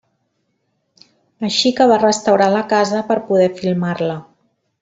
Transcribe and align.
Així 1.49 1.73
que 1.79 1.87
va 1.93 1.99
restaurar 2.05 2.49
la 2.57 2.65
casa 2.75 3.05
per 3.13 3.21
poder 3.31 3.55
filmar-la. 3.63 4.21